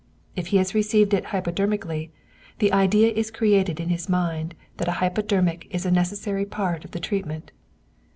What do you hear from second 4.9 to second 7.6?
hypodermic is a necessary part of the treatment.